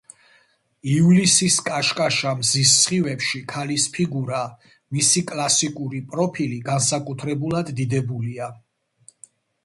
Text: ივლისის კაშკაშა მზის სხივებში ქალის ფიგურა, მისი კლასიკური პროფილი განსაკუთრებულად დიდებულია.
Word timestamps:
ივლისის 0.91 1.55
კაშკაშა 1.65 2.31
მზის 2.37 2.71
სხივებში 2.85 3.41
ქალის 3.51 3.85
ფიგურა, 3.97 4.39
მისი 4.97 5.23
კლასიკური 5.33 6.01
პროფილი 6.15 6.57
განსაკუთრებულად 6.71 7.71
დიდებულია. 7.81 8.49